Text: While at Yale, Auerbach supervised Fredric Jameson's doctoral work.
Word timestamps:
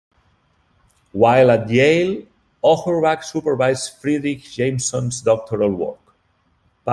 While 1.11 1.51
at 1.51 1.69
Yale, 1.69 2.23
Auerbach 2.65 3.21
supervised 3.21 4.01
Fredric 4.01 4.41
Jameson's 4.51 5.21
doctoral 5.21 5.75
work. 5.75 6.15